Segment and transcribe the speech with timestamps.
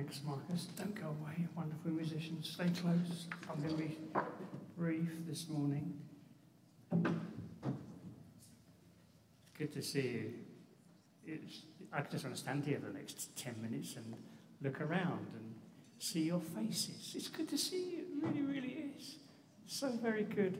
[0.00, 0.66] Thanks, Marcus.
[0.78, 1.46] Don't go away.
[1.54, 2.48] Wonderful musicians.
[2.48, 3.26] Stay close.
[3.50, 3.98] I'm going to be
[4.74, 5.92] brief this morning.
[9.58, 10.32] Good to see you.
[11.26, 14.14] It's, I just want to stand here for the next 10 minutes and
[14.62, 15.54] look around and
[15.98, 17.12] see your faces.
[17.14, 17.98] It's good to see you.
[17.98, 19.16] It really, really is.
[19.66, 20.56] So very good.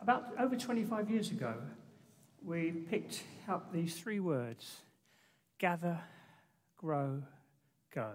[0.00, 1.52] About over 25 years ago,
[2.42, 4.78] we picked up these three words
[5.58, 5.98] gather,
[6.84, 7.22] grow,
[7.94, 8.12] go.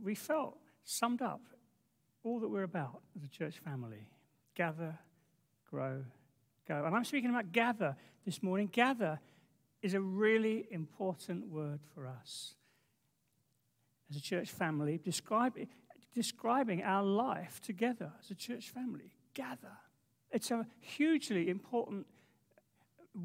[0.00, 1.40] We felt summed up
[2.22, 4.06] all that we're about as a church family
[4.54, 4.96] gather,
[5.68, 6.04] grow,
[6.68, 6.84] go.
[6.84, 8.68] And I'm speaking about gather this morning.
[8.70, 9.18] Gather
[9.82, 12.54] is a really important word for us
[14.08, 15.54] as a church family, describe,
[16.14, 19.10] describing our life together as a church family.
[19.34, 19.76] Gather.
[20.30, 22.06] It's a hugely important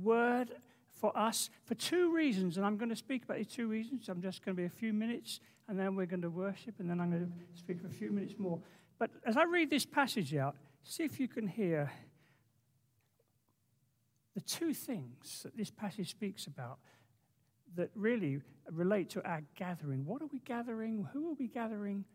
[0.02, 0.55] word
[0.99, 4.09] for us for two reasons, and I'm going to speak about these two reasons.
[4.09, 6.90] I'm just going to be a few minutes, and then we're going to worship, and
[6.90, 8.60] then I'm going to speak for a few minutes more.
[8.98, 11.91] But as I read this passage out, see if you can hear
[14.35, 16.79] the two things that this passage speaks about
[17.76, 20.05] that really relate to our gathering.
[20.05, 21.07] What are we gathering?
[21.13, 22.05] Who are we gathering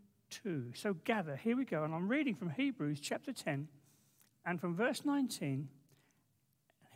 [0.43, 0.73] to?
[0.75, 1.37] So, gather.
[1.37, 1.85] Here we go.
[1.85, 3.69] And I'm reading from Hebrews chapter 10
[4.45, 5.69] and from verse 19.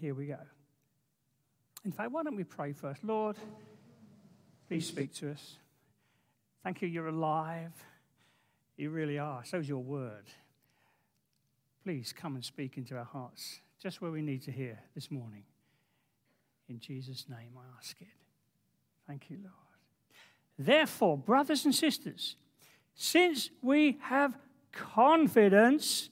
[0.01, 0.39] Here we go.
[1.85, 3.05] In fact, why don't we pray first?
[3.05, 3.37] Lord,
[4.69, 5.57] please speak to us.
[6.63, 7.73] Thank you, you're alive.
[8.77, 9.45] You really are.
[9.45, 10.25] So's your word.
[11.85, 15.45] Please come and speak into our hearts, just where we need to hear this morning.
[16.69, 18.09] In Jesus' name, I ask it.
[19.07, 19.55] Thank you, Lord.
[20.59, 22.37] Therefore, brothers and sisters,
[22.95, 24.37] since we have
[24.73, 26.11] confidence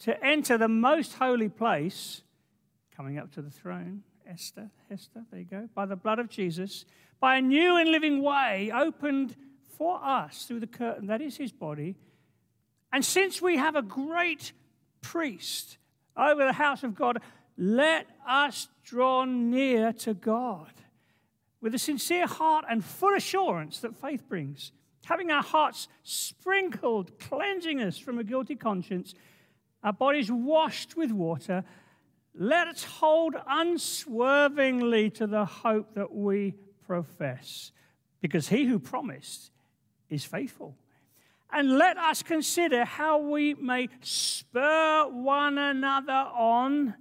[0.00, 2.22] to enter the most holy place,
[2.94, 6.84] coming up to the throne, Esther, Hester, there you go, by the blood of Jesus,
[7.20, 9.36] by a new and living way opened
[9.76, 11.96] for us through the curtain, that is his body.
[12.92, 14.52] And since we have a great
[15.00, 15.78] priest
[16.16, 17.20] over the house of God,
[17.56, 20.72] let us draw near to God
[21.60, 24.72] with a sincere heart and full assurance that faith brings,
[25.06, 29.14] having our hearts sprinkled, cleansing us from a guilty conscience,
[29.82, 31.64] our bodies washed with water
[32.36, 36.54] let us hold unswervingly to the hope that we
[36.86, 37.72] profess,
[38.20, 39.50] because he who promised
[40.10, 40.76] is faithful.
[41.52, 46.94] And let us consider how we may spur one another on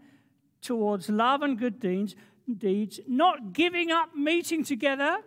[0.62, 2.16] towards love and good deeds,
[2.58, 5.18] deeds, not giving up meeting together,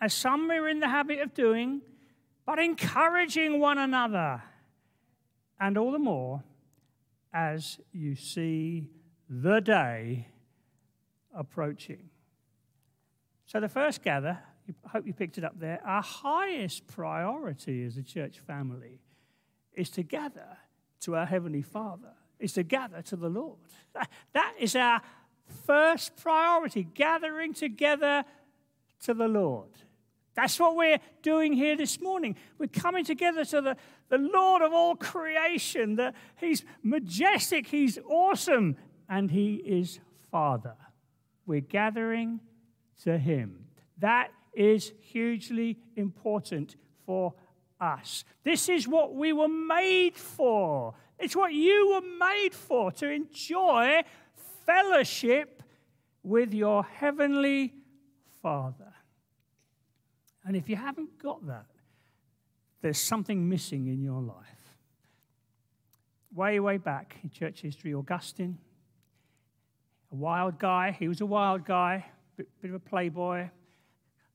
[0.00, 1.80] as some are in the habit of doing,
[2.44, 4.42] but encouraging one another,
[5.60, 6.42] and all the more
[7.32, 8.90] as you see
[9.28, 10.28] the day
[11.34, 12.10] approaching.
[13.46, 14.38] So, the first gather,
[14.84, 19.00] I hope you picked it up there, our highest priority as a church family
[19.72, 20.58] is to gather
[21.00, 23.58] to our Heavenly Father, is to gather to the Lord.
[24.32, 25.00] That is our
[25.66, 28.24] first priority, gathering together
[29.04, 29.70] to the Lord.
[30.38, 32.36] That's what we're doing here this morning.
[32.58, 33.76] We're coming together to the,
[34.08, 35.96] the Lord of all creation.
[35.96, 38.76] The, he's majestic, He's awesome,
[39.08, 39.98] and He is
[40.30, 40.76] Father.
[41.44, 42.38] We're gathering
[43.02, 43.64] to Him.
[43.98, 47.34] That is hugely important for
[47.80, 48.24] us.
[48.44, 50.94] This is what we were made for.
[51.18, 54.02] It's what you were made for to enjoy
[54.64, 55.64] fellowship
[56.22, 57.74] with your Heavenly
[58.40, 58.87] Father.
[60.48, 61.66] And if you haven't got that,
[62.80, 64.76] there's something missing in your life.
[66.34, 68.56] Way, way back in church history, Augustine,
[70.10, 72.06] a wild guy, he was a wild guy,
[72.38, 73.50] bit, bit of a playboy.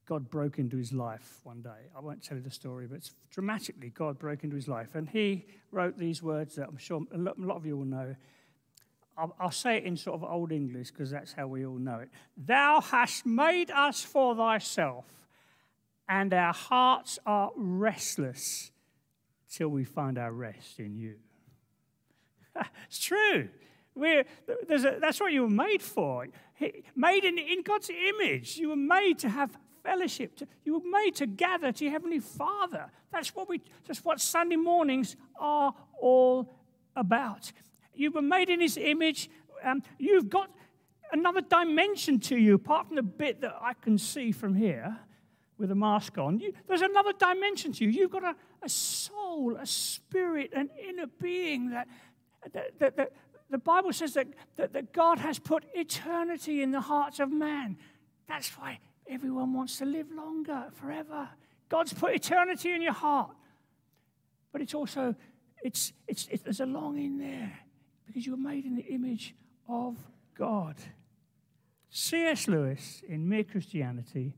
[0.06, 1.90] God broke into his life one day.
[1.98, 4.94] I won't tell you the story, but it's dramatically, God broke into his life.
[4.94, 7.86] And he wrote these words that I'm sure a lot, a lot of you will
[7.86, 8.16] know.
[9.18, 12.02] I'll, I'll say it in sort of Old English because that's how we all know
[12.02, 12.10] it.
[12.38, 15.06] Thou hast made us for thyself
[16.14, 18.72] and our hearts are restless
[19.52, 21.16] till we find our rest in you.
[22.86, 23.50] it's true.
[24.00, 24.24] A,
[24.70, 26.28] that's what you were made for.
[26.96, 28.58] Made in, in God's image.
[28.58, 30.36] You were made to have fellowship.
[30.36, 32.92] To, you were made to gather to your Heavenly Father.
[33.12, 36.54] That's what, we, that's what Sunday mornings are all
[36.96, 37.52] about.
[37.96, 39.32] You were made in His image.
[39.64, 40.52] Um, you've got
[41.12, 45.00] another dimension to you, apart from the bit that I can see from here
[45.64, 46.40] with a mask on.
[46.40, 47.90] You, there's another dimension to you.
[47.90, 51.88] You've got a, a soul, a spirit, an inner being that,
[52.54, 53.12] that, that, that
[53.50, 54.28] the Bible says that,
[54.58, 57.78] that, that God has put eternity in the hearts of man.
[58.28, 61.30] That's why Everyone wants to live longer, forever.
[61.70, 63.36] God's put eternity in your heart.
[64.52, 65.16] But it's also,
[65.64, 67.52] it's, it's, it's, there's a longing there
[68.06, 69.36] because you were made in the image
[69.68, 69.98] of
[70.38, 70.76] God.
[71.90, 72.48] C.S.
[72.48, 74.36] Lewis, in Mere Christianity,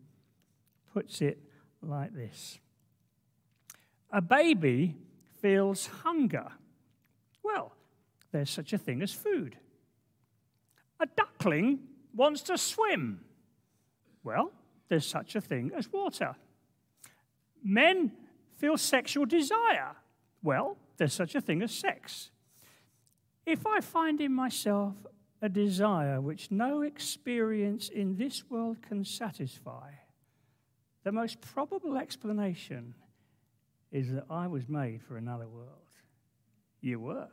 [0.95, 1.37] puts it
[1.81, 2.57] like this
[4.11, 4.95] A baby
[5.41, 6.47] feels hunger.
[7.43, 7.73] Well,
[8.31, 9.57] there's such a thing as food.
[11.01, 11.79] A duckling
[12.15, 13.19] wants to swim.
[14.23, 14.53] Well,
[14.87, 16.35] there's such a thing as water.
[17.61, 18.13] Men
[18.57, 19.97] feel sexual desire.
[20.41, 22.31] Well, there's such a thing as sex.
[23.45, 24.95] If I find in myself
[25.41, 29.91] a desire which no experience in this world can satisfy,
[31.05, 32.95] the most probable explanation
[33.91, 35.69] is that I was made for another world.
[36.81, 37.29] You were.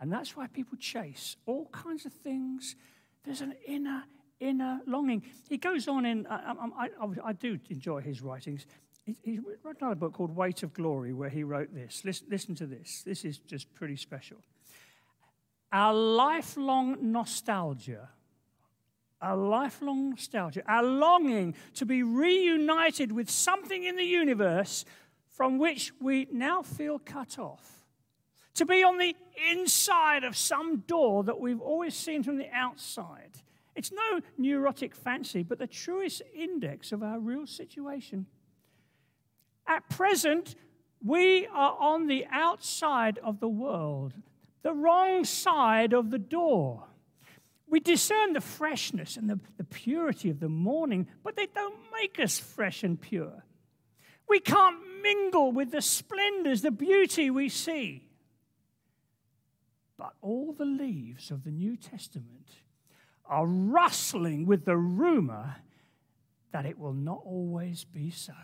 [0.00, 2.74] And that's why people chase all kinds of things.
[3.24, 4.02] There's an inner,
[4.40, 5.22] inner longing.
[5.48, 8.66] He goes on in, I, I, I, I do enjoy his writings.
[9.04, 12.02] He, he, wrote another book called Weight of Glory where he wrote this.
[12.04, 13.02] Listen, listen to this.
[13.06, 14.38] This is just pretty special.
[15.72, 18.08] Our lifelong nostalgia,
[19.20, 24.84] our lifelong nostalgia, our longing to be reunited with something in the universe
[25.30, 27.84] from which we now feel cut off,
[28.54, 29.14] to be on the
[29.50, 33.42] inside of some door that we've always seen from the outside.
[33.74, 38.26] It's no neurotic fancy, but the truest index of our real situation.
[39.66, 40.54] At present,
[41.04, 44.14] we are on the outside of the world
[44.66, 46.82] the wrong side of the door.
[47.68, 52.20] We discern the freshness and the, the purity of the morning, but they don't make
[52.20, 53.44] us fresh and pure.
[54.28, 58.08] We can't mingle with the splendors, the beauty we see.
[59.98, 62.48] But all the leaves of the New Testament
[63.24, 65.56] are rustling with the rumor
[66.52, 68.34] that it will not always be so.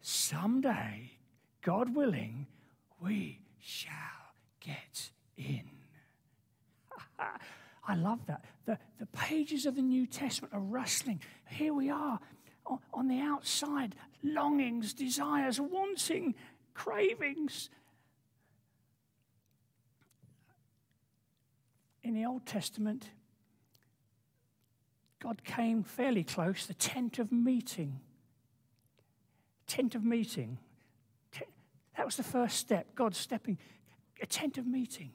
[0.00, 1.12] Someday,
[1.62, 2.46] God willing,
[3.00, 5.70] we shall get in.
[7.86, 8.44] I love that.
[8.64, 11.20] The, the pages of the New Testament are rustling.
[11.48, 12.18] Here we are
[12.92, 16.34] on the outside, longings, desires, wanting,
[16.74, 17.70] cravings.
[22.02, 23.10] In the Old Testament,
[25.20, 28.00] God came fairly close, the tent of meeting.
[29.66, 30.58] Tent of meeting.
[31.96, 33.58] That was the first step, God stepping,
[34.20, 35.12] a tent of meeting.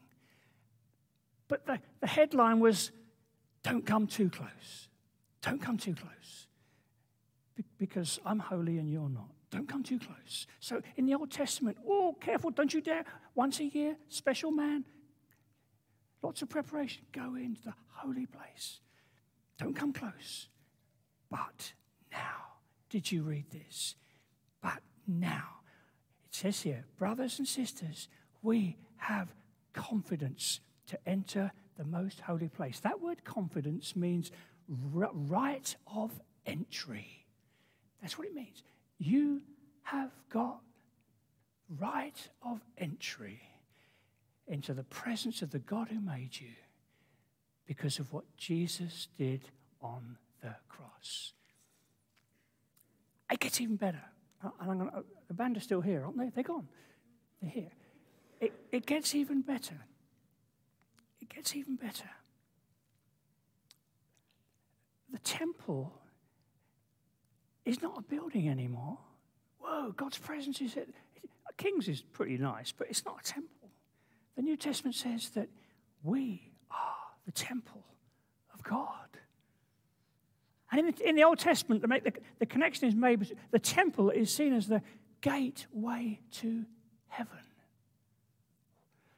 [1.52, 2.92] But the, the headline was
[3.62, 4.88] Don't come too close.
[5.42, 6.48] Don't come too close.
[7.56, 9.28] Be- because I'm holy and you're not.
[9.50, 10.48] Don't come too close.
[10.62, 13.04] So in the Old Testament, oh, careful, don't you dare.
[13.36, 14.86] Once a year, special man,
[16.24, 17.04] lots of preparation.
[17.12, 18.80] Go into the holy place.
[19.58, 20.48] Don't come close.
[21.30, 21.74] But
[22.14, 22.60] now,
[22.90, 23.96] did you read this?
[24.62, 25.60] But now,
[26.30, 28.08] it says here, brothers and sisters,
[28.42, 29.34] we have
[29.74, 32.80] confidence to enter the most holy place.
[32.82, 34.32] That word confidence means
[34.68, 36.12] right of
[36.46, 37.26] entry.
[38.02, 38.64] That's what it means.
[39.00, 39.42] You
[39.84, 40.60] have got
[41.80, 43.42] right of entry
[44.48, 46.52] into the presence of the God who made you
[47.66, 49.42] because of what Jesus did
[49.82, 51.32] on the cross.
[53.32, 54.04] It gets even better.
[54.44, 56.30] Uh, gonna, uh, the band are still here, aren't they?
[56.30, 56.68] They're gone.
[57.42, 57.72] They're here.
[58.42, 59.86] It, it gets even better
[61.30, 62.10] gets even better.
[65.12, 65.94] The temple
[67.66, 68.98] is not a building anymore.
[69.60, 70.88] Whoa, God's presence is at
[71.62, 73.70] King's is pretty nice, but it's not a temple.
[74.36, 75.48] The New Testament says that
[76.02, 76.96] we are
[77.28, 77.84] the temple
[78.54, 78.96] of God.
[80.72, 84.34] And in the, in the Old Testament, the, the connection is made, the temple is
[84.34, 84.82] seen as the
[85.20, 86.66] gateway to
[87.10, 87.38] heaven.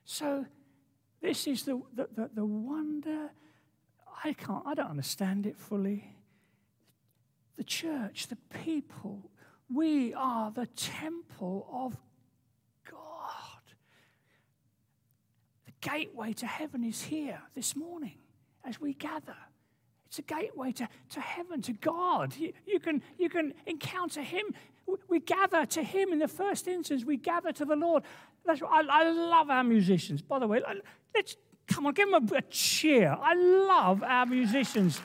[0.03, 0.45] So
[1.23, 3.31] this is the, the, the, the wonder.
[4.23, 6.15] I can't, I don't understand it fully.
[7.55, 9.31] The church, the people,
[9.73, 11.97] we are the temple of
[12.91, 13.61] God.
[15.65, 18.17] The gateway to heaven is here this morning
[18.65, 19.37] as we gather.
[20.07, 22.35] It's a gateway to, to heaven, to God.
[22.35, 24.43] You, you, can, you can encounter Him.
[25.07, 27.05] We gather to Him in the first instance.
[27.05, 28.03] We gather to the Lord.
[28.45, 30.21] That's what, I, I love our musicians.
[30.21, 30.61] By the way,
[31.15, 33.15] let's come on, give them a, a cheer.
[33.19, 35.01] I love our musicians.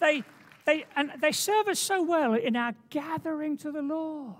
[0.00, 0.24] They,
[0.64, 4.36] they, and they serve us so well in our gathering to the Lord.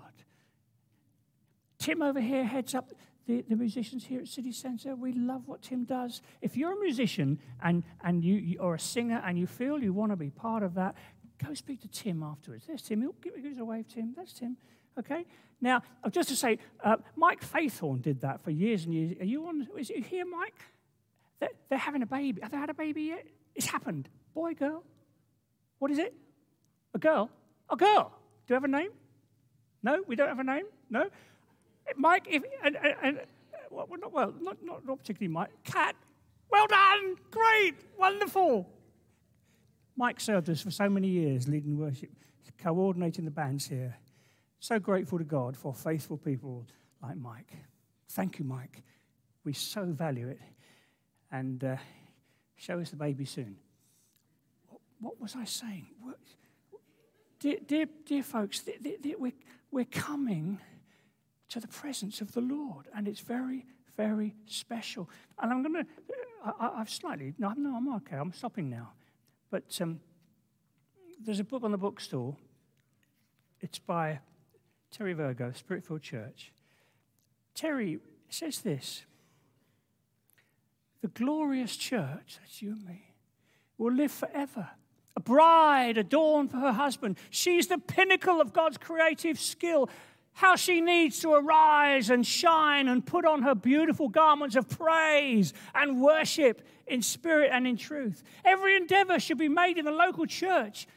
[1.77, 2.91] Tim over here heads up
[3.27, 4.95] the, the musicians here at City Centre.
[4.95, 6.21] We love what Tim does.
[6.41, 9.93] If you're a musician and, and you, you or a singer and you feel you
[9.93, 10.95] want to be part of that,
[11.43, 12.65] go speak to Tim afterwards.
[12.67, 13.01] There's Tim.
[13.01, 14.13] He'll give, us a wave, Tim.
[14.15, 14.57] That's Tim.
[14.97, 15.25] Okay?
[15.59, 19.17] Now, just to say, uh, Mike Faithorn did that for years and years.
[19.19, 19.67] Are you on?
[19.77, 20.55] Is you here, Mike?
[21.39, 22.41] They're, they're having a baby.
[22.41, 23.25] Have they had a baby yet?
[23.55, 24.09] It's happened.
[24.33, 24.83] Boy, girl?
[25.79, 26.13] What is it?
[26.93, 27.29] A girl?
[27.69, 28.11] A girl.
[28.47, 28.91] Do you have a name?
[29.83, 30.65] No, we don't have a name.
[30.89, 31.09] No.
[31.95, 33.19] Mike, if and, and, and
[33.69, 35.49] well, not well, not, not particularly Mike.
[35.63, 35.95] Cat.
[36.49, 37.15] Well done.
[37.31, 37.75] Great.
[37.97, 38.67] Wonderful.
[40.01, 42.09] Mike served us for so many years, leading worship,
[42.57, 43.95] coordinating the bands here.
[44.59, 46.65] So grateful to God for faithful people
[47.03, 47.53] like Mike.
[48.09, 48.81] Thank you, Mike.
[49.43, 50.39] We so value it.
[51.31, 51.75] And uh,
[52.55, 53.57] show us the baby soon.
[54.99, 55.85] What, was I saying?
[57.39, 58.63] Dear, dear, dear, folks,
[59.19, 59.33] we're,
[59.69, 60.59] we're coming
[61.49, 63.67] to the presence of the Lord, and it's very,
[63.97, 65.07] very special.
[65.39, 65.91] And I'm going to,
[66.59, 68.93] I've slightly, no, no, I'm okay, I'm stopping now.
[69.51, 69.99] But um,
[71.23, 72.37] there's a book on the bookstore.
[73.59, 74.19] It's by
[74.89, 76.53] Terry Virgo, Spirit-filled Church.
[77.53, 79.03] Terry says this
[81.01, 83.13] The glorious church, that's you and me,
[83.77, 84.69] will live forever.
[85.17, 87.17] A bride adorned for her husband.
[87.29, 89.89] She's the pinnacle of God's creative skill.
[90.33, 95.53] How she needs to arise and shine and put on her beautiful garments of praise
[95.75, 98.23] and worship in spirit and in truth.
[98.43, 100.87] Every endeavor should be made in the local church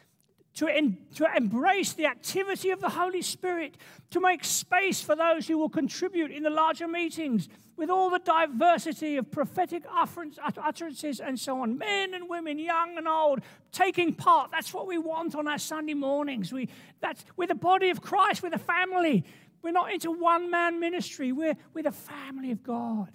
[0.54, 3.76] to, en- to embrace the activity of the Holy Spirit,
[4.10, 8.20] to make space for those who will contribute in the larger meetings with all the
[8.20, 11.76] diversity of prophetic utterances and so on.
[11.78, 13.40] Men and women, young and old,
[13.72, 14.50] taking part.
[14.50, 16.52] That's what we want on our Sunday mornings.
[16.52, 16.68] We,
[17.00, 19.24] that's, we're the body of Christ, we're the family.
[19.62, 23.10] We're not into one man ministry, we're, we're the family of God.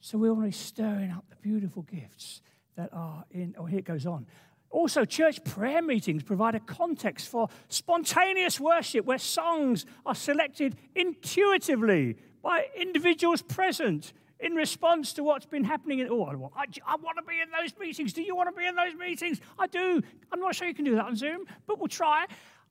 [0.00, 2.42] So we're always stirring up the beautiful gifts
[2.76, 3.54] that are in.
[3.58, 4.26] Oh, here it goes on.
[4.70, 12.16] Also, church prayer meetings provide a context for spontaneous worship where songs are selected intuitively
[12.42, 15.98] by individuals present in response to what's been happening.
[15.98, 18.12] In, oh, I, I want to be in those meetings.
[18.12, 19.40] Do you want to be in those meetings?
[19.58, 20.02] I do.
[20.32, 22.26] I'm not sure you can do that on Zoom, but we'll try.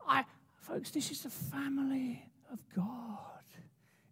[0.08, 0.26] I,
[0.58, 3.18] folks, this is the family of God.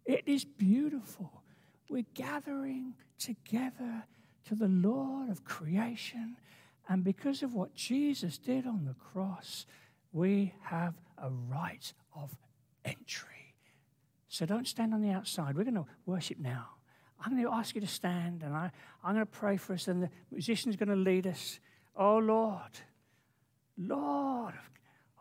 [0.04, 1.42] It is beautiful.
[1.90, 4.04] We're gathering together
[4.46, 6.36] to the Lord of creation
[6.88, 9.66] and because of what Jesus did on the cross,
[10.12, 12.34] we have a right of
[12.84, 13.37] entry.
[14.28, 15.56] So don't stand on the outside.
[15.56, 16.66] We're going to worship now.
[17.24, 18.70] I'm going to ask you to stand and I,
[19.02, 21.58] I'm going to pray for us, and the musician's going to lead us.
[21.96, 22.78] Oh, Lord,
[23.76, 24.54] Lord,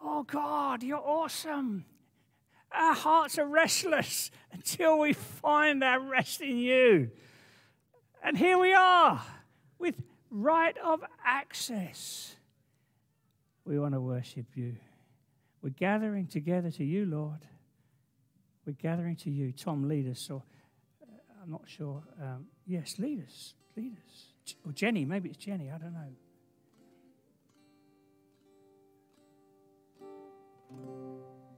[0.03, 1.85] oh, God, you're awesome.
[2.71, 7.09] Our hearts are restless until we find our rest in you.
[8.23, 9.23] And here we are
[9.79, 9.95] with
[10.29, 12.35] right of access.
[13.65, 14.75] We want to worship you.
[15.61, 17.39] We're gathering together to you, Lord.
[18.67, 19.53] We're gathering to you.
[19.53, 20.29] Tom, lead us.
[20.29, 20.43] Or
[21.01, 21.05] uh,
[21.41, 22.03] I'm not sure.
[22.21, 23.53] Um, yes, lead us.
[23.77, 24.55] Lead us.
[24.65, 25.05] Or Jenny.
[25.05, 25.71] Maybe it's Jenny.
[25.71, 26.11] I don't know.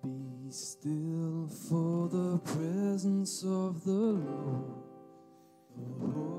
[0.03, 4.83] Be still for the presence of the Lord.
[5.75, 6.38] The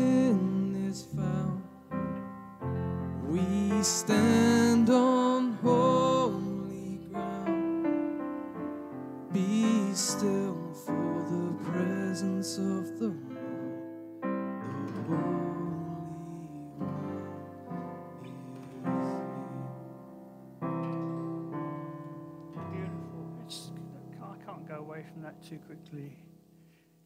[25.51, 26.15] too quickly.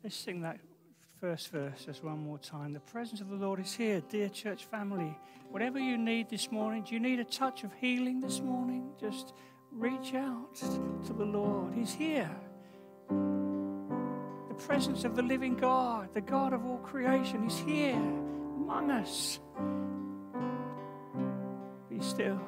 [0.04, 0.60] Let's sing that
[1.20, 2.74] first verse just one more time.
[2.74, 5.18] The presence of the Lord is here, dear church family.
[5.50, 8.92] Whatever you need this morning, do you need a touch of healing this morning?
[9.02, 9.34] Just
[9.72, 11.74] reach out to the Lord.
[11.74, 12.30] He's here.
[13.10, 19.40] The presence of the living God, the God of all creation, is here among us.
[21.90, 22.40] Be still.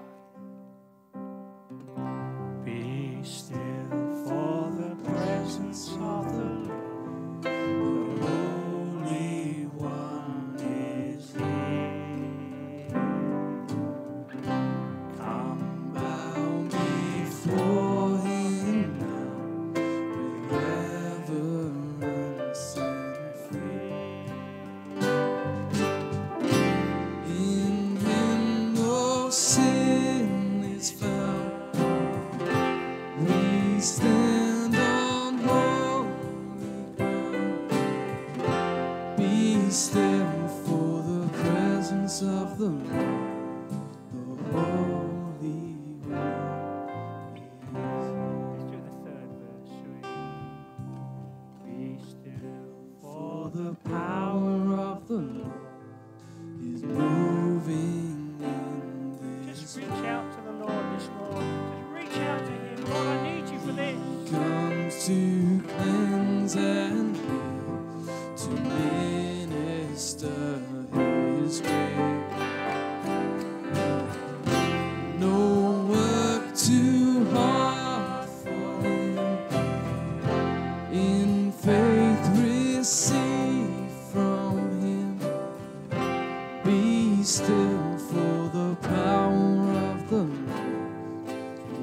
[87.38, 91.30] Still for the power of the Lord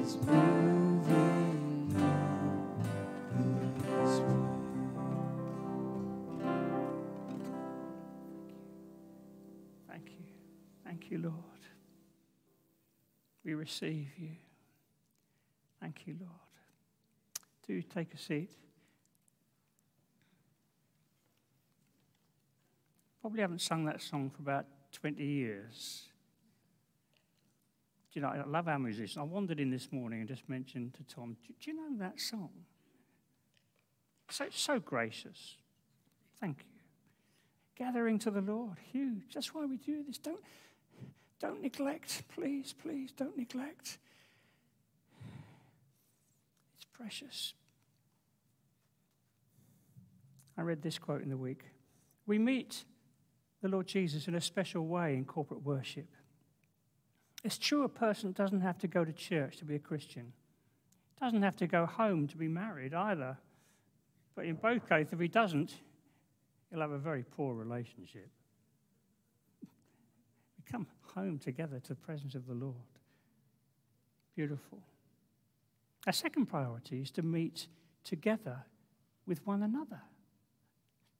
[0.01, 1.95] is moving
[3.33, 4.19] in this
[9.87, 10.25] Thank you.
[10.83, 11.33] Thank you, Lord.
[13.45, 14.31] We receive you.
[15.79, 16.31] Thank you, Lord.
[17.65, 18.51] Do take a seat.
[23.21, 26.03] Probably haven't sung that song for about 20 years.
[28.11, 29.17] Do you know, I love our musicians.
[29.17, 32.19] I wandered in this morning and just mentioned to Tom, do, do you know that
[32.19, 32.49] song?
[34.29, 35.55] So, so gracious.
[36.39, 36.75] Thank you
[37.75, 38.77] gathering to the Lord.
[38.91, 39.33] Huge.
[39.33, 40.17] That's why we do this.
[40.17, 40.39] Don't,
[41.39, 43.97] don't neglect, please, please, don't neglect.
[46.77, 47.53] It's precious.
[50.57, 51.63] I read this quote in the week.
[52.25, 52.85] We meet
[53.65, 56.05] the Lord Jesus in a special way in corporate worship.
[57.43, 60.33] It's true a person doesn't have to go to church to be a Christian,
[61.19, 63.39] doesn't have to go home to be married either.
[64.35, 65.73] But in both cases, if he doesn't,
[66.69, 68.29] he'll have a very poor relationship.
[69.63, 72.75] We come home together to the presence of the Lord.
[74.35, 74.79] Beautiful.
[76.05, 77.65] Our second priority is to meet
[78.03, 78.63] together
[79.25, 80.01] with one another.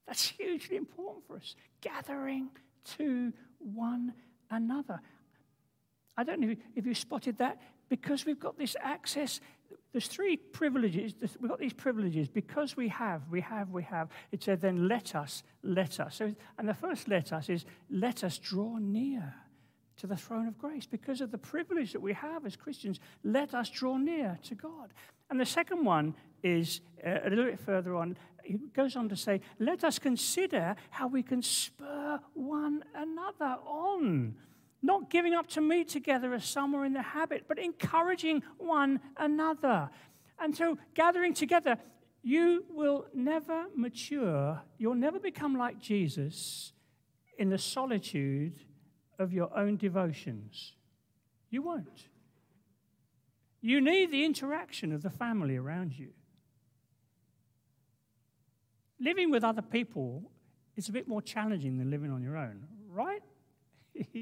[0.08, 1.56] That's hugely important for us.
[1.82, 2.50] Gathering
[2.98, 4.14] to one
[4.50, 5.02] another.
[6.18, 7.62] I don't know if you spotted that.
[7.88, 9.40] Because we've got this access,
[9.92, 11.14] there's three privileges.
[11.40, 14.10] We've got these privileges because we have, we have, we have.
[14.32, 16.16] It said, then let us, let us.
[16.16, 19.36] So, and the first let us is let us draw near
[19.98, 20.88] to the throne of grace.
[20.88, 24.94] Because of the privilege that we have as Christians, let us draw near to God.
[25.30, 28.18] And the second one is uh, a little bit further on.
[28.46, 34.36] He goes on to say, let us consider how we can spur one another on
[34.86, 39.00] not giving up to meet together as some are in the habit, but encouraging one
[39.18, 39.90] another.
[40.40, 41.78] And so, gathering together,
[42.22, 46.74] you will never mature, you'll never become like Jesus
[47.38, 48.60] in the solitude
[49.20, 50.74] of your own devotions.
[51.50, 52.10] You won't.
[53.62, 56.10] You need the interaction of the family around you.
[59.06, 60.24] Living with other people
[60.76, 63.22] is a bit more challenging than living on your own, right?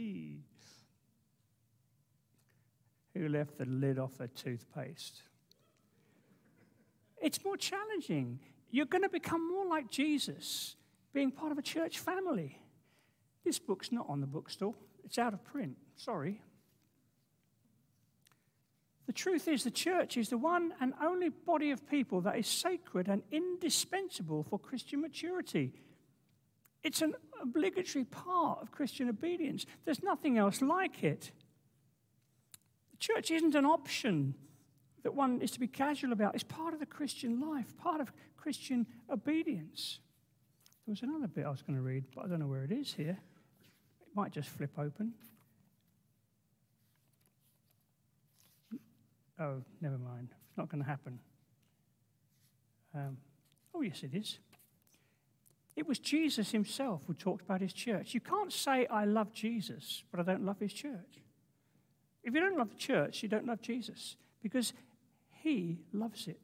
[3.14, 5.22] Who left the lid off the toothpaste?
[7.22, 8.42] It's more challenging.
[8.72, 10.76] You're going to become more like Jesus,
[11.14, 12.60] being part of a church family.
[13.46, 15.78] This book's not on the bookstore, it's out of print.
[15.96, 16.42] Sorry.
[19.06, 22.48] The truth is, the church is the one and only body of people that is
[22.48, 25.74] sacred and indispensable for Christian maturity.
[26.84, 29.66] It's an obligatory part of Christian obedience.
[29.86, 31.32] There's nothing else like it.
[32.92, 34.36] The church isn't an option
[35.04, 36.36] that one is to be casual about.
[36.36, 40.00] It's part of the Christian life, part of Christian obedience.
[40.86, 42.72] There was another bit I was going to read, but I don't know where it
[42.72, 43.18] is here.
[44.02, 45.14] It might just flip open.
[49.40, 50.30] Oh, never mind.
[50.48, 51.20] It's not going to happen.
[52.96, 53.18] Um,
[53.74, 54.40] oh, yes, it is.
[55.76, 58.14] It was Jesus himself who talked about his church.
[58.14, 61.24] You can't say, I love Jesus, but I don't love his church.
[62.24, 64.74] If you don't love the church, you don't love Jesus because
[65.32, 66.40] he loves it.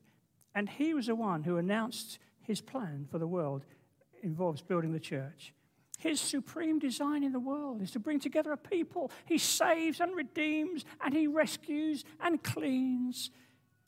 [0.55, 3.63] And he was the one who announced his plan for the world
[4.23, 5.53] involves building the church.
[5.99, 9.11] His supreme design in the world is to bring together a people.
[9.25, 13.31] He saves and redeems, and he rescues and cleans,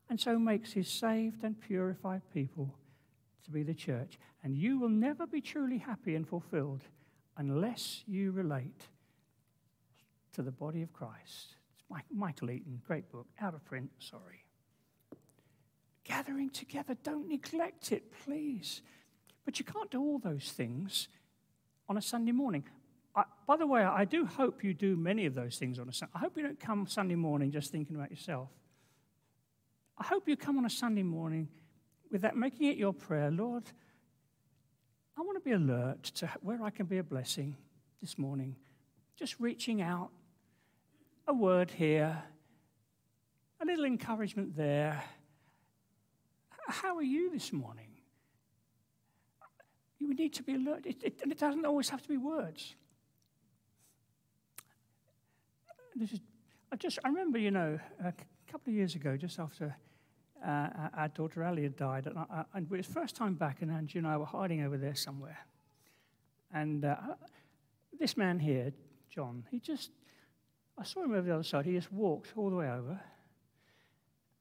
[0.09, 2.75] and so makes his saved and purified people
[3.45, 4.19] to be the church.
[4.43, 6.81] And you will never be truly happy and fulfilled
[7.37, 8.89] unless you relate
[10.33, 11.55] to the body of Christ.
[11.79, 14.43] It's Michael Eaton, great book, out of print, sorry.
[16.03, 18.81] Gathering together, don't neglect it, please.
[19.45, 21.07] But you can't do all those things
[21.91, 22.63] on a Sunday morning.
[23.13, 25.93] I, by the way, I do hope you do many of those things on a
[25.93, 26.13] Sunday.
[26.15, 28.47] I hope you don't come Sunday morning just thinking about yourself.
[29.97, 31.49] I hope you come on a Sunday morning
[32.09, 33.63] with that, making it your prayer, Lord,
[35.17, 37.57] I want to be alert to where I can be a blessing
[37.99, 38.55] this morning.
[39.17, 40.11] Just reaching out,
[41.27, 42.23] a word here,
[43.61, 45.03] a little encouragement there.
[46.67, 47.90] How are you this morning?
[50.01, 50.85] You need to be alert.
[50.87, 52.75] It, it, and it doesn't always have to be words.
[55.95, 56.19] This is,
[56.71, 58.13] I just, I remember, you know, a
[58.51, 59.75] couple of years ago, just after
[60.43, 63.69] uh, our daughter Ali had died, and, I, and it was first time back, and
[63.69, 65.37] Angie and I were hiding over there somewhere.
[66.51, 66.95] And uh,
[67.99, 68.73] this man here,
[69.13, 69.91] John, he just,
[70.79, 71.65] I saw him over the other side.
[71.65, 72.99] He just walked all the way over,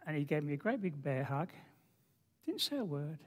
[0.06, 1.50] and he gave me a great big bear hug.
[2.46, 3.18] Didn't say a word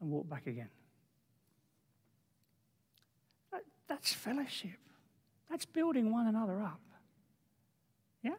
[0.00, 0.68] and walk back again.
[3.88, 4.78] That's fellowship.
[5.50, 6.80] That's building one another up.
[8.22, 8.34] Yeah?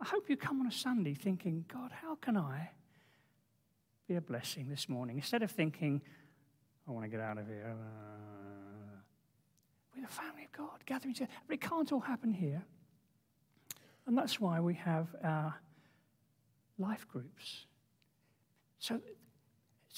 [0.00, 2.70] I hope you come on a Sunday thinking, God, how can I
[4.08, 5.16] be a blessing this morning?
[5.16, 6.02] Instead of thinking,
[6.88, 7.66] I want to get out of here.
[7.70, 9.00] Uh,
[9.94, 11.32] we're the family of God gathering together.
[11.46, 12.64] But it can't all happen here.
[14.06, 15.54] And that's why we have our
[16.78, 17.66] life groups.
[18.80, 19.00] So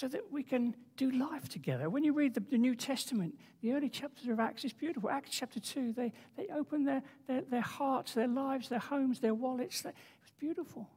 [0.00, 1.90] so that we can do life together.
[1.90, 5.10] When you read the, the, New Testament, the early chapters of Acts is beautiful.
[5.10, 9.34] Acts chapter 2, they, they open their, their, their hearts, their lives, their homes, their
[9.34, 9.84] wallets.
[9.84, 10.88] It was beautiful.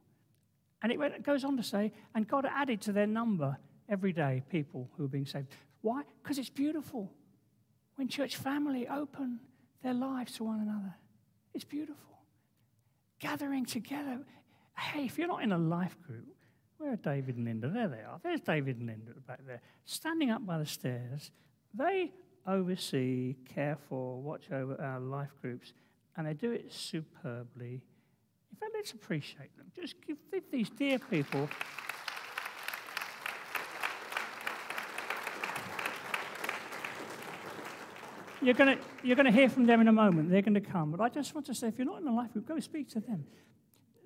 [0.82, 3.58] And it, went, it goes on to say, and God added to their number
[3.90, 5.48] every day people who were being saved.
[5.82, 6.04] Why?
[6.22, 7.12] Because it's beautiful.
[7.96, 9.38] When church family open
[9.82, 10.94] their lives to one another,
[11.52, 12.20] it's beautiful.
[13.18, 14.20] Gathering together.
[14.78, 16.33] Hey, if you're not in a life group,
[16.78, 17.68] where are David and Linda?
[17.68, 18.20] There they are.
[18.22, 21.30] There's David and Linda back there, standing up by the stairs.
[21.72, 22.12] They
[22.46, 25.72] oversee, care for, watch over our life groups,
[26.16, 27.80] and they do it superbly.
[28.52, 29.66] In fact, let's appreciate them.
[29.74, 30.18] Just give
[30.50, 31.48] these dear people.
[38.42, 40.30] You're going you're to hear from them in a moment.
[40.30, 40.90] They're going to come.
[40.90, 42.90] But I just want to say if you're not in a life group, go speak
[42.90, 43.24] to them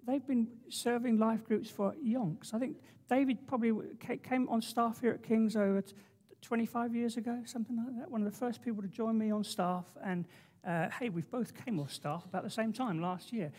[0.08, 2.54] they've been serving life groups for yonks.
[2.54, 2.76] I think
[3.08, 3.72] David probably
[4.22, 5.82] came on staff here at King's over
[6.42, 8.10] 25 years ago, something like that.
[8.10, 9.84] One of the first people to join me on staff.
[10.02, 10.26] And
[10.66, 13.52] uh, hey, we've both came off staff about the same time last year.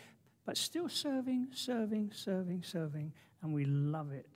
[0.46, 3.14] But still serving, serving, serving, serving.
[3.44, 4.28] And we love it.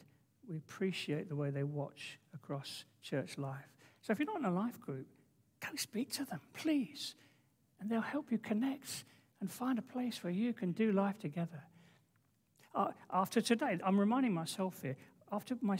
[0.47, 3.73] We appreciate the way they watch across church life.
[4.01, 5.07] So if you're not in a life group,
[5.61, 7.15] go speak to them, please.
[7.79, 9.03] and they'll help you connect
[9.41, 11.63] and find a place where you can do life together.
[12.73, 14.95] Uh, after today, I'm reminding myself here,
[15.31, 15.77] after my,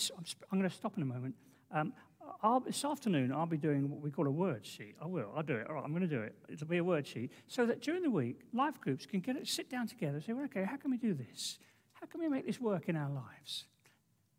[0.51, 1.35] I'm, going to stop in a moment.
[1.71, 1.93] Um,
[2.41, 4.95] I'll, this afternoon, I'll be doing what we call a word sheet.
[5.01, 5.31] I will.
[5.35, 5.67] I'll do it.
[5.67, 6.35] All right, I'm going to do it.
[6.49, 9.47] It'll be a word sheet so that during the week, life groups can get it,
[9.47, 11.57] sit down together and say, well, okay, how can we do this?
[11.93, 13.65] How can we make this work in our lives?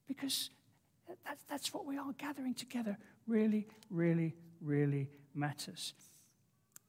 [0.06, 0.50] Because
[1.24, 2.12] that's, that's what we are.
[2.16, 5.94] Gathering together really, really, really matters.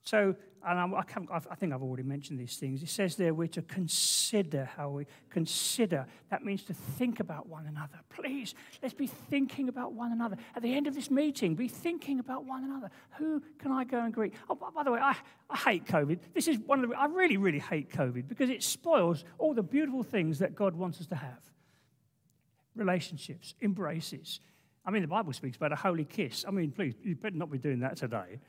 [0.05, 0.35] So,
[0.67, 2.83] and I, I, I think I've already mentioned these things.
[2.83, 6.05] It says there we're to consider how we consider.
[6.29, 7.99] That means to think about one another.
[8.09, 10.37] Please, let's be thinking about one another.
[10.55, 12.91] At the end of this meeting, be thinking about one another.
[13.17, 14.33] Who can I go and greet?
[14.47, 15.15] Oh, by the way, I,
[15.49, 16.19] I hate COVID.
[16.33, 19.63] This is one of the, I really, really hate COVID because it spoils all the
[19.63, 21.39] beautiful things that God wants us to have
[22.75, 24.39] relationships, embraces.
[24.85, 26.45] I mean, the Bible speaks about a holy kiss.
[26.47, 28.39] I mean, please, you better not be doing that today.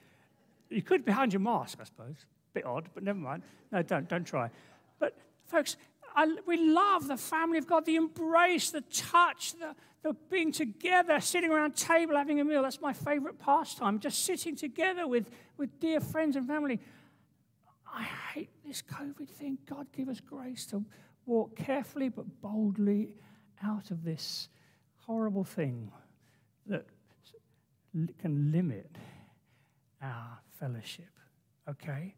[0.68, 2.26] You could behind your mask, I suppose.
[2.54, 3.42] Bit odd, but never mind.
[3.70, 4.50] No, don't, don't try.
[4.98, 5.76] But, folks,
[6.14, 11.20] I, we love the family of God, the embrace, the touch, the, the being together,
[11.20, 12.62] sitting around a table having a meal.
[12.62, 16.80] That's my favorite pastime, just sitting together with, with dear friends and family.
[17.92, 19.58] I hate this COVID thing.
[19.68, 20.84] God, give us grace to
[21.26, 23.14] walk carefully but boldly
[23.62, 24.48] out of this
[25.06, 25.90] horrible thing
[26.66, 26.84] that
[28.18, 28.90] can limit
[30.02, 31.10] our fellowship,
[31.68, 32.14] okay?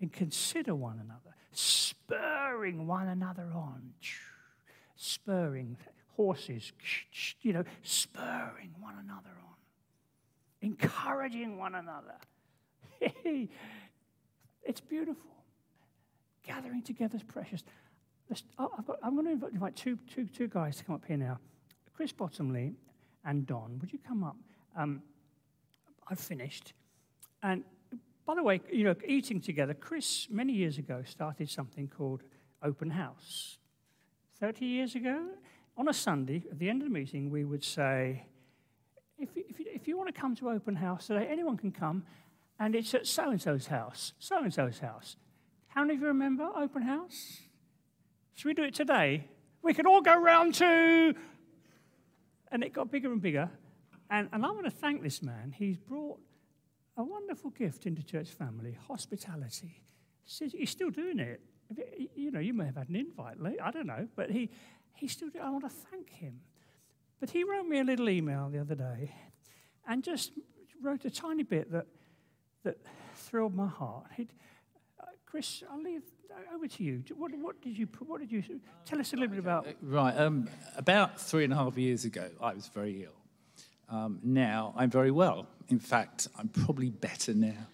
[0.00, 3.94] And consider one another, spurring one another on,
[4.96, 5.76] spurring
[6.16, 6.72] horses,
[7.42, 9.56] you know, spurring one another on,
[10.62, 12.16] encouraging one another.
[14.62, 15.30] it's beautiful.
[16.46, 17.62] Gathering together is precious.
[18.58, 21.38] Oh, got, I'm going to invite two, two, two guys to come up here now.
[21.94, 22.74] Chris Bottomley
[23.24, 24.36] and Don, would you come up?
[24.76, 25.02] Um,
[26.08, 26.72] I've finished.
[27.44, 27.62] And
[28.24, 32.22] by the way, you know, eating together, Chris, many years ago, started something called
[32.62, 33.58] Open House.
[34.40, 35.26] 30 years ago,
[35.76, 38.24] on a Sunday, at the end of the meeting, we would say,
[39.18, 42.04] if, if, if you want to come to Open House today, anyone can come,
[42.58, 45.16] and it's at so and so's house, so and so's house.
[45.66, 47.40] How many of you remember Open House?
[48.32, 49.28] Should we do it today?
[49.60, 51.14] We can all go round to.
[52.50, 53.50] And it got bigger and bigger.
[54.08, 55.52] And, and I want to thank this man.
[55.54, 56.20] He's brought
[56.96, 59.82] a wonderful gift into church family hospitality.
[60.24, 61.40] He's still doing it.
[62.14, 64.50] You know, you may have had an invite late, I don't know, but he,
[64.94, 66.40] he still, I want to thank him.
[67.20, 69.12] But he wrote me a little email the other day
[69.88, 70.32] and just
[70.82, 71.86] wrote a tiny bit that,
[72.64, 72.78] that
[73.14, 74.06] thrilled my heart.
[74.18, 76.02] Uh, Chris, I'll leave
[76.54, 77.02] over to you.
[77.16, 78.42] What, what, did you, what did you,
[78.84, 79.66] tell us a little bit about.
[79.82, 83.23] Right, um, about three and a half years ago, I was very ill.
[83.88, 85.46] Um, now I'm very well.
[85.68, 87.68] In fact, I'm probably better now.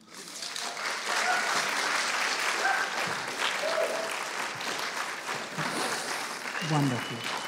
[6.71, 7.41] Wonderful.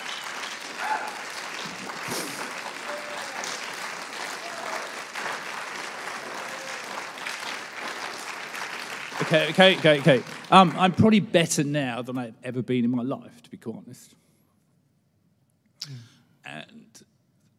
[9.22, 10.22] Okay, okay, okay, okay.
[10.51, 13.77] Um, I'm probably better now than I've ever been in my life, to be quite
[13.77, 14.14] honest.
[15.81, 15.96] Mm.
[16.44, 17.03] And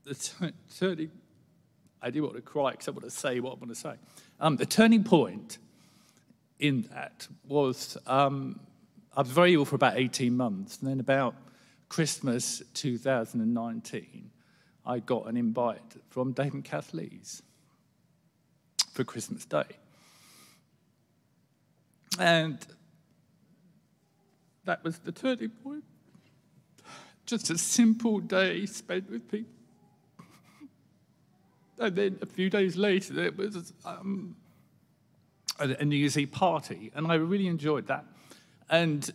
[0.06, 1.12] the t- turning,
[2.02, 3.94] I do want to cry because I want to say what I want to say.
[4.40, 5.58] Um, the turning point
[6.60, 8.60] in that was um,
[9.16, 11.36] I was very ill for about 18 months, and then about
[11.90, 14.32] Christmas 2019,
[14.86, 17.42] I got an invite from David and Kath Lees
[18.92, 19.64] for Christmas Day.
[22.20, 22.60] And
[24.66, 25.84] that was the turning point.
[27.26, 29.63] Just a simple day spent with people.
[31.84, 34.38] And then a few days later, there was um,
[35.60, 38.06] a New Year's Eve party, and I really enjoyed that.
[38.70, 39.12] And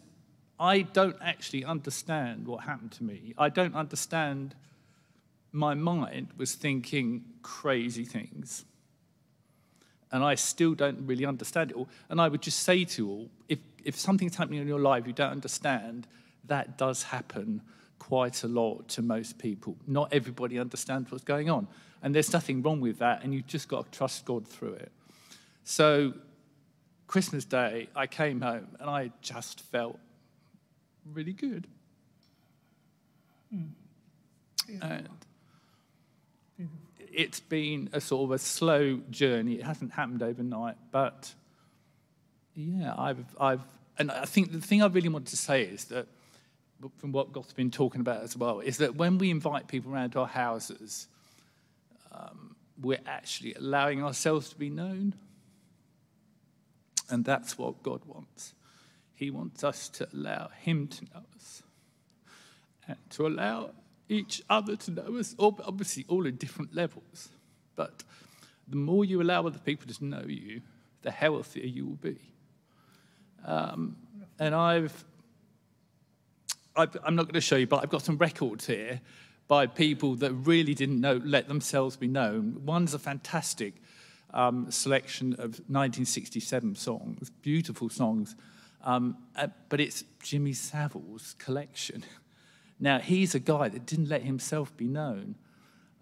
[0.60, 3.32] I don't actually understand what happened to me.
[3.38, 4.54] I don't understand.
[5.50, 8.66] My mind was thinking crazy things.
[10.12, 11.88] And I still don't really understand it all.
[12.10, 15.06] And I would just say to you all if, if something's happening in your life
[15.06, 16.06] you don't understand,
[16.46, 17.62] that does happen
[17.98, 19.76] quite a lot to most people.
[19.86, 21.66] Not everybody understands what's going on.
[22.02, 24.92] And there's nothing wrong with that, and you've just got to trust God through it.
[25.64, 26.14] So,
[27.06, 29.98] Christmas Day, I came home and I just felt
[31.12, 31.66] really good.
[33.54, 33.70] Mm.
[34.82, 35.08] And
[37.12, 39.54] it's been a sort of a slow journey.
[39.54, 41.32] It hasn't happened overnight, but
[42.54, 43.60] yeah, I've, I've,
[43.98, 46.06] and I think the thing I really want to say is that,
[46.98, 50.14] from what God's been talking about as well, is that when we invite people around
[50.14, 51.08] our houses,
[52.12, 55.14] um, we're actually allowing ourselves to be known.
[57.10, 58.54] And that's what God wants.
[59.14, 61.62] He wants us to allow Him to know us
[62.86, 63.70] and to allow
[64.08, 67.28] each other to know us, obviously, all at different levels.
[67.76, 68.02] But
[68.66, 70.62] the more you allow other people to know you,
[71.02, 72.18] the healthier you will be.
[73.44, 73.96] Um,
[74.38, 75.04] and I've,
[76.76, 79.00] I've, I'm not going to show you, but I've got some records here
[79.48, 82.60] by people that really didn't know, let themselves be known.
[82.64, 83.74] One's a fantastic
[84.34, 88.36] um, selection of 1967 songs, beautiful songs,
[88.84, 92.04] um, uh, but it's Jimmy Savile's collection.
[92.80, 95.34] Now, he's a guy that didn't let himself be known.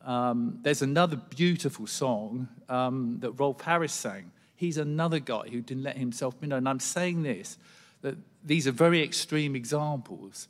[0.04, 4.30] Um, there's another beautiful song um, that Rolf Harris sang.
[4.56, 6.58] He's another guy who didn't let himself be known.
[6.58, 7.56] And I'm saying this,
[8.02, 10.48] that these are very extreme examples,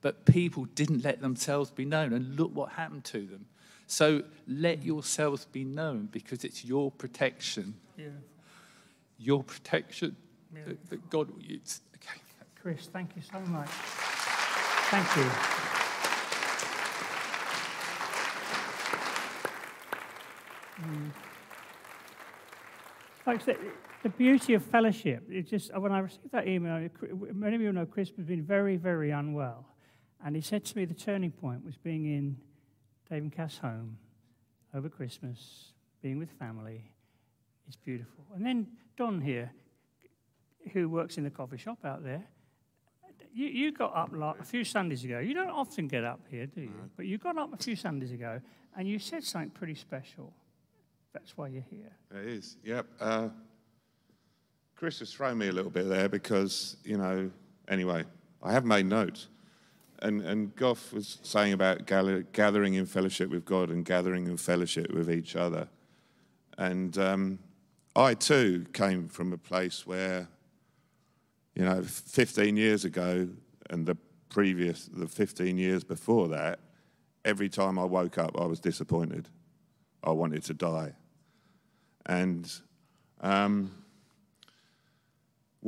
[0.00, 2.12] but people didn't let themselves be known.
[2.12, 3.46] And look what happened to them.
[3.86, 7.74] So let yourselves be known because it's your protection.
[9.18, 10.14] Your protection
[10.52, 11.80] that, that God will use.
[11.96, 12.20] Okay.
[12.60, 13.68] Chris, thank you so much.
[14.90, 15.22] Thank you.
[20.82, 21.10] Mm.
[23.26, 23.56] Like I said,
[24.02, 26.88] the beauty of fellowship, it just, when I received that email,
[27.34, 29.66] many of you know Chris has been very, very unwell.
[30.24, 32.36] And he said to me the turning point was being in
[33.08, 33.98] David Cass' home
[34.74, 36.92] over Christmas, being with family.
[37.66, 38.24] It's beautiful.
[38.34, 39.52] And then Don here,
[40.72, 42.24] who works in the coffee shop out there,
[43.32, 45.18] you, you got up like a few Sundays ago.
[45.18, 46.90] You don't often get up here, do you?
[46.96, 48.40] But you got up a few Sundays ago
[48.76, 50.32] and you said something pretty special.
[51.12, 51.92] That's why you're here.
[52.10, 52.86] It is, yep.
[53.00, 53.28] Uh,
[54.76, 57.30] Chris has thrown me a little bit there because, you know,
[57.68, 58.04] anyway,
[58.42, 59.28] I have made notes.
[60.00, 64.36] And, and Goff was saying about gather, gathering in fellowship with God and gathering in
[64.36, 65.68] fellowship with each other.
[66.56, 67.38] And um,
[67.96, 70.28] I too came from a place where,
[71.54, 73.28] you know, 15 years ago
[73.70, 73.96] and the
[74.28, 76.60] previous, the 15 years before that,
[77.24, 79.28] every time I woke up, I was disappointed.
[80.04, 80.92] I wanted to die.
[82.06, 82.50] And
[83.20, 83.72] um,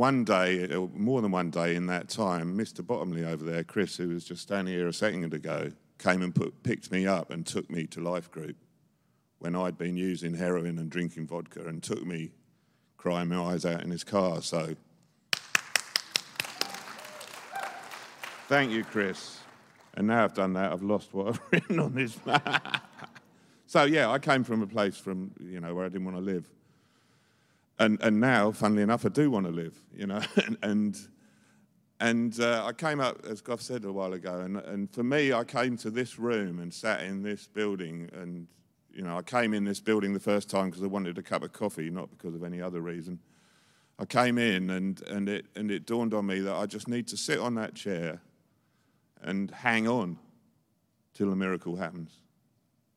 [0.00, 2.84] one day, uh, more than one day in that time, Mr.
[2.84, 6.62] Bottomley over there, Chris, who was just standing here a second ago, came and put,
[6.62, 8.56] picked me up and took me to Life Group
[9.40, 12.30] when I'd been using heroin and drinking vodka and took me
[12.96, 14.40] crying my eyes out in his car.
[14.40, 14.74] So,
[18.48, 19.40] thank you, Chris.
[19.92, 22.18] And now I've done that, I've lost what I've written on this.
[23.66, 26.22] so yeah, I came from a place from you know where I didn't want to
[26.22, 26.48] live,
[27.80, 29.76] and and now, funnily enough, I do want to live.
[29.92, 30.98] You know, and and,
[31.98, 35.32] and uh, I came up, as Gough said a while ago, and and for me,
[35.32, 38.46] I came to this room and sat in this building, and
[38.92, 41.42] you know, I came in this building the first time because I wanted a cup
[41.42, 43.18] of coffee, not because of any other reason.
[43.98, 47.08] I came in, and and it and it dawned on me that I just need
[47.08, 48.20] to sit on that chair
[49.22, 50.18] and hang on
[51.14, 52.12] till a miracle happens.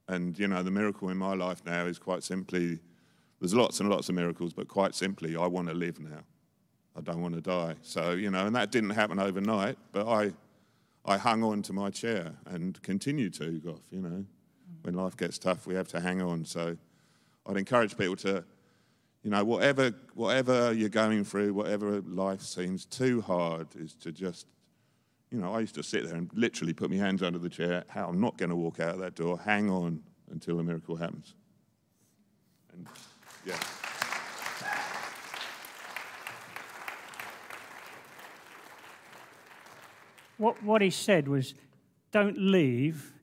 [0.08, 2.80] And, you know, the miracle in my life now is quite simply
[3.44, 6.24] there's lots and lots of miracles, but quite simply, I want to live now.
[6.96, 7.76] I don't want to die.
[7.82, 10.32] So, you know, and that didn't happen overnight, but I,
[11.04, 14.24] I hung on to my chair and continue to, Goff, you know.
[14.84, 16.46] When life gets tough, we have to hang on.
[16.46, 16.78] So
[17.46, 18.46] I'd encourage people to,
[19.24, 24.48] you know, whatever, whatever you're going through, whatever life seems too hard, is to just
[25.32, 27.84] you know, I used to sit there and literally put my hands under the chair.
[27.90, 29.38] How I'm not going to walk out of that door.
[29.38, 31.34] Hang on until a miracle happens.
[32.72, 32.88] And
[33.46, 33.58] yeah.
[40.38, 41.54] What, what he said was,
[42.12, 43.14] don't leave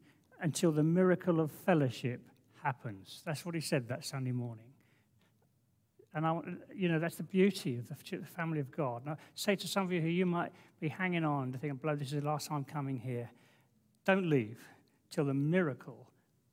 [0.40, 2.20] until the miracle of fellowship
[2.62, 3.22] happens.
[3.24, 4.66] That's what he said that Sunday morning.
[6.14, 6.40] And I,
[6.74, 9.02] you know, that's the beauty of the family of God.
[9.06, 10.50] I say to some of you who you might
[10.80, 13.30] be hanging on to think, blow, this is the last time coming here.
[14.04, 14.58] Don't leave
[15.10, 16.08] till the miracle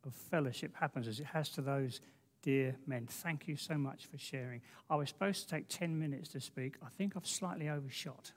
[0.06, 2.02] of fellowship happens as it has to those
[2.48, 3.06] dear men.
[3.06, 4.62] Thank you so much for sharing.
[4.90, 6.76] I was supposed to take 10 minutes to speak.
[6.82, 8.32] I think I've slightly overshot.